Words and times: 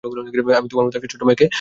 আমি 0.03 0.67
তোমার 0.67 0.85
মতো 0.85 0.97
একটা 0.97 1.11
ছোট্ট 1.11 1.23
মেয়েকে 1.23 1.45
চিনতাম। 1.45 1.49